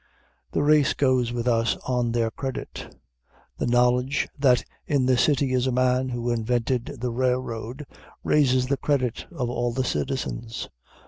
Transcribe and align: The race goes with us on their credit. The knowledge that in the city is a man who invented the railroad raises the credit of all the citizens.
The 0.53 0.63
race 0.63 0.95
goes 0.95 1.31
with 1.31 1.47
us 1.47 1.77
on 1.87 2.11
their 2.11 2.31
credit. 2.31 2.95
The 3.59 3.67
knowledge 3.67 4.27
that 4.39 4.65
in 4.87 5.05
the 5.05 5.15
city 5.15 5.53
is 5.53 5.67
a 5.67 5.71
man 5.71 6.09
who 6.09 6.31
invented 6.31 6.85
the 7.01 7.11
railroad 7.11 7.85
raises 8.23 8.65
the 8.65 8.77
credit 8.77 9.27
of 9.31 9.47
all 9.51 9.71
the 9.71 9.83
citizens. 9.83 10.69